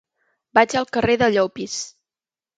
[0.57, 1.79] Vaig al carrer de Llopis.